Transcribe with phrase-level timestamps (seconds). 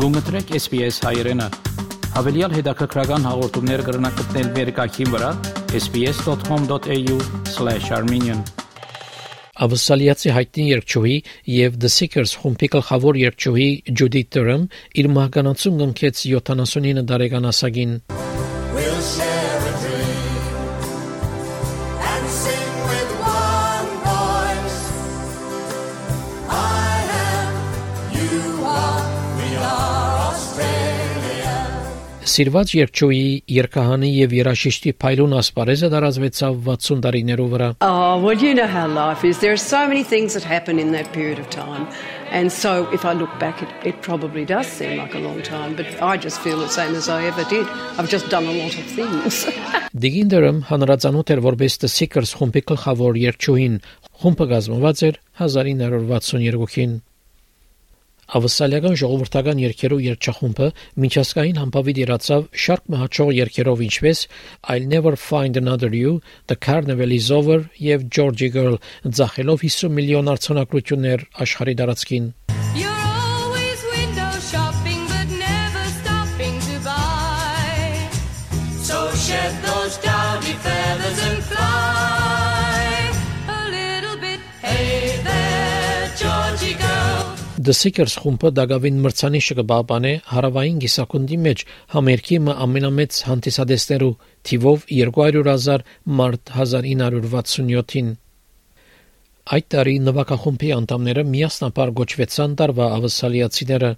[0.00, 1.42] Գուգլտրեք SPS հայերեն։
[2.14, 5.30] Հավելյալ հետաքրքրական հաղորդումներ կգրնակցնել վերկայքին վրա
[5.76, 8.40] sps.com.au/armenian
[9.66, 11.16] Ավսալիացի հայտնի երգչուհի
[11.56, 13.68] եւ The Seekers խումբի գլխավոր երգչուհի
[14.00, 14.62] Ջուդի Տրըմ
[15.02, 17.92] իր մահկանացուն գնքեց 79 տարեկան ասագին.
[18.72, 20.80] We'll share a dream
[22.08, 22.72] and sing
[32.20, 38.66] Սիրված երգչուհի երկահանի եւ երաժիշտի Փայլուն ասպարեզը դարազվեցավ 60 տարիներով վրա Oh, well, you know
[38.68, 39.38] how life is.
[39.40, 41.88] There are so many things that happen in that period of time.
[42.30, 45.74] And so if I look back, it, it probably does seem like a long time,
[45.74, 47.66] but I just feel the same as I ever did.
[47.96, 49.46] I've just done a lot of things.
[50.04, 53.80] Դիգինդերում հանրազանոթ էր որպես The Seekers խումբի գլխավոր երգչուհին
[54.20, 57.00] խումբը կազմված էր 1962-ին
[58.30, 60.68] Ավսալիական ժողովրդական երգերով երգչախումբը
[61.04, 64.22] միջազգային համբավի դիրացավ շարք մահաճող երգերով ինչպես
[64.70, 70.34] I'll Never Find Another You, The Carnival Is Over եւ Georgie Girl ձախելով 50 միլիոն
[70.36, 72.34] արցանակություններ աշխարհի տարածքին
[87.60, 94.08] The Seekers խումբը դակավին մրցանիշը կբաբանե հարավային գիսակունդի մեջ համերգի ամենամեծ հանդիսադեսներու
[94.48, 95.84] թիվով 200.000
[96.20, 98.08] մարտ 1967-ին
[99.56, 103.92] Այդ տարի նվակախումբի անդամները միասնապար գոչվեցան տարվա ավսալիացիները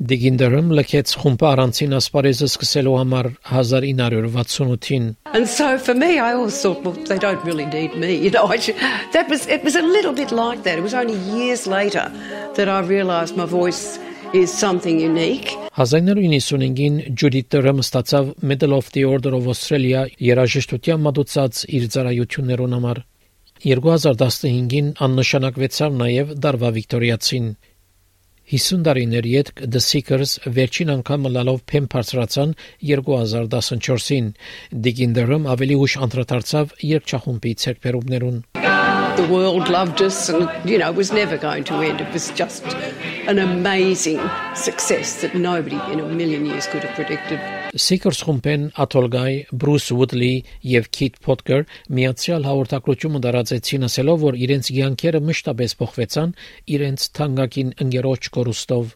[0.00, 6.82] Դիգինդերում լքեց խումբը առանցին ասպարեզը սկսելու համար 1968-ին and so for me, I always thought,
[6.82, 8.14] well, they don't really need me.
[8.14, 8.76] You know, I should,
[9.12, 10.78] that was, it was a little bit like that.
[10.78, 12.10] It was only years later
[12.56, 13.98] that I realised my voice
[14.32, 15.52] is something unique.
[15.76, 23.02] 1995-ին Ջուդի Տրըմ ստացավ Medal of the Order of Australia երաժշտության մատուցած իր ծառայություններուն համար
[23.64, 27.48] 2015-ին աննշանակվեցավ նաև Դարվա Վիկտորիացին
[28.50, 32.54] 50 տարիներ յետք The Seekers վերջին անգամ լալով փեմ բարձրացան
[32.88, 34.32] 2014-ին
[34.86, 38.42] Դիգինդերում ավելի ուշ անդրադարձավ երգչախումբի ցերկերումներուն
[39.20, 42.00] The world loved us and, you know, was never going to end.
[42.00, 42.64] It was just
[43.28, 44.20] an amazing
[44.54, 47.59] success that nobody in a million years could have predicted.
[47.70, 50.30] Seekers խումբեն Աթոլգայ, Բրուս Ուդլի
[50.66, 51.60] եւ Քիթ Փոթկեր
[51.94, 56.32] միացյալ հաղորդակցությունը դարածեցին ասելով, որ իրենց ցանկերը մշտապես փոխվեցան
[56.76, 58.90] իրենց թանկագին ընկերոջ կորուստով։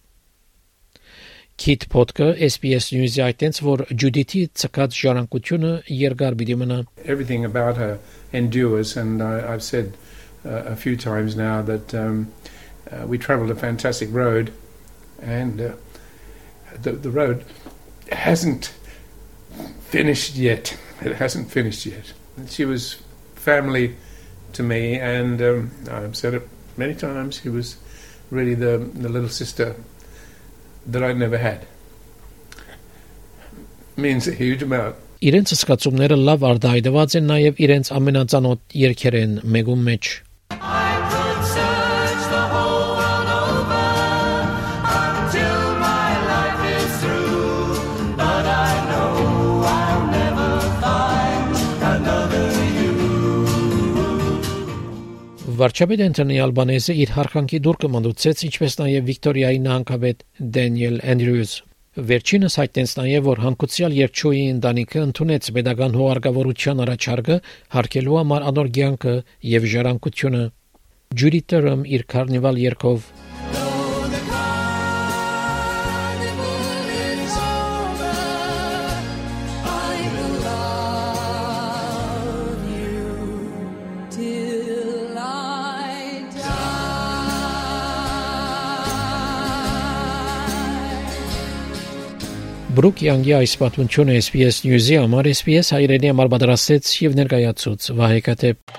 [1.55, 8.01] Քիթ Փոթկը SPS News-ի այդտենց որ Ջուդիթի ցկած ժառանգությունը երկար պիտի մնա։ everything about her
[8.33, 9.95] endures, and I, I've said
[10.45, 12.33] uh, a few times now that um,
[12.91, 14.51] uh, we travelled a fantastic road,
[15.23, 15.71] and uh,
[16.83, 17.45] the the road
[18.24, 18.74] hasn't
[19.90, 20.78] finished yet.
[21.02, 22.14] It hasn't finished yet.
[22.48, 23.02] She was
[23.36, 23.96] family
[24.54, 26.48] to me, and um, I've said it
[26.78, 27.42] many times.
[27.42, 27.78] She was
[28.32, 29.76] really the the little sister
[30.86, 31.68] that I never had.
[33.98, 34.96] Means a huge amount.
[35.20, 40.12] Իրենց սկացումները լավ արդայդված են նաև իրենց ամենածանոթ երգերեն մեգում մեջ։
[55.65, 60.21] Վարչապետ Անտոնի Ալբանեզը իր հարկանքի դուր կմանդուցեց ինչպես նաև Վիկտորիայի նահանգապետ
[60.57, 61.55] Դենիել Էնդրյուզ։
[62.11, 67.41] Վերջինս հայտնեց նաև, որ հանկուցյալ երգչուհի ընտանիքը ընդունեց pedagogan հողարգավորության առաջարկը
[67.81, 69.19] հարկելու համար անոր ցանկը
[69.57, 70.47] եւ ժառանգությունը։
[71.23, 73.24] Ջուրի Տրըմ իր կարնիվալ երգով
[92.75, 98.75] Բրուկ Յանգի այս պատմությունը SPS News-ի համար SPS հայրենի համար պատրաստեց եւ ներկայացուց Վահե Կատեփ։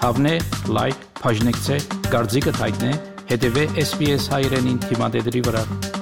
[0.00, 0.34] Հավնե,
[0.80, 2.92] լայք, բաժնեկցե, դարձիկը թայտնե,
[3.34, 5.99] հետեւե SPS հայրենին թիմադեդի վրա։